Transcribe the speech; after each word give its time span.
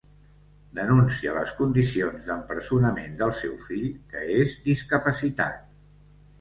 Denuncia 0.77 1.33
les 1.35 1.51
condicions 1.57 2.25
d'empresonament 2.31 3.15
del 3.21 3.35
seu 3.43 3.55
fill, 3.69 3.87
que 4.15 4.25
és 4.41 4.59
discapacitat. 4.67 5.73